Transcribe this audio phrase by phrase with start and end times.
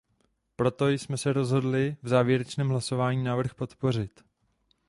[0.55, 4.23] Proto jsme se rozhodli v závěrečném hlasovaní návrh podpořit.